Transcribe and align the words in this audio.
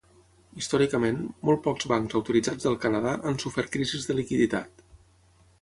Històricament, 0.61 1.19
molt 1.49 1.61
pocs 1.67 1.89
bancs 1.93 2.17
autoritzats 2.21 2.67
del 2.71 2.79
Canadà 2.87 3.15
han 3.31 3.39
sofert 3.45 3.73
crisis 3.77 4.09
de 4.11 4.21
liquiditat. 4.23 4.87